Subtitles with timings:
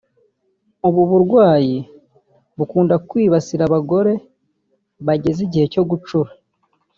[0.87, 1.75] ubu burwayi
[2.57, 4.13] bukunda kwibasira abagore
[5.05, 6.31] bageze igihe cyo gucura